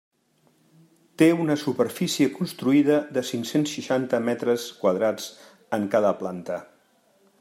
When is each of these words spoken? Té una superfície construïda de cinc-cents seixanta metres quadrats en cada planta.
Té 1.21 1.25
una 1.43 1.57
superfície 1.63 2.29
construïda 2.37 2.97
de 3.17 3.25
cinc-cents 3.33 3.75
seixanta 3.77 4.23
metres 4.31 4.67
quadrats 4.83 5.29
en 5.79 5.87
cada 5.97 6.19
planta. 6.25 6.59